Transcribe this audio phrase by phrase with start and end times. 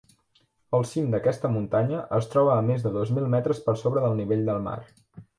[0.75, 4.17] El cim d'aquesta muntanya es troba a més de dos mil metres per sobre del
[4.21, 4.79] nivell del mar.